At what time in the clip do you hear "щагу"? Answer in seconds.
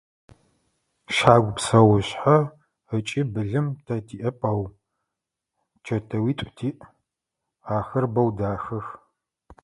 1.15-1.51